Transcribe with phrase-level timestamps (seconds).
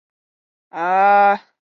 [0.71, 1.41] 母程氏。